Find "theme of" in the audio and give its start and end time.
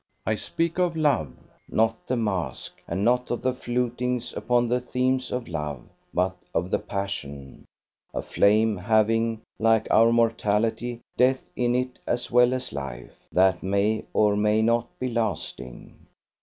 4.81-5.47